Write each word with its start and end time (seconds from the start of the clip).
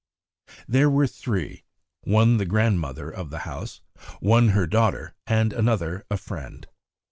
There 0.67 0.89
were 0.89 1.05
three, 1.05 1.63
one 2.05 2.37
the 2.37 2.45
grandmother 2.47 3.11
of 3.11 3.29
the 3.29 3.37
house, 3.45 3.81
one 4.19 4.47
her 4.47 4.65
daughter, 4.65 5.13
and 5.27 5.53
another 5.53 6.05
a 6.09 6.17
friend. 6.17 6.65